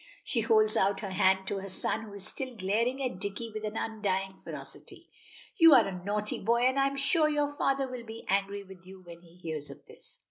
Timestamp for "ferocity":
4.39-5.11